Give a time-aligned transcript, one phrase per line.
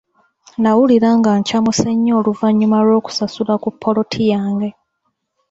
[0.61, 4.69] Nawulira nga nkyamuse nnyo oluvannyuma lw'okusasula ku ppoloti yange.